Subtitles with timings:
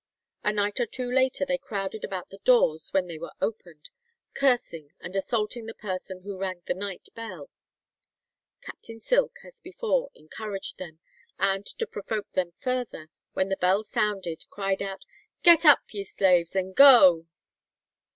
[0.43, 3.91] A night or two later they crowded about the doors when they were opened,
[4.33, 7.51] cursing and assaulting the person who rang the night bell.
[8.61, 10.99] Captain Silk, as before, encouraged them,
[11.37, 15.03] and to provoke them further, when the bell sounded cried out,
[15.43, 17.27] "Get up, ye slaves, and go."